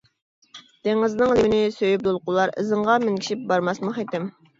دېڭىزنىڭ 0.87 1.33
لېۋىنى 1.39 1.59
سۆيۈپ 1.75 2.05
دولقۇنلار، 2.07 2.53
ئىزىڭغا 2.63 2.97
مىنگىشىپ 3.05 3.45
بارماسمۇ 3.53 3.93
خېتىم. 3.99 4.27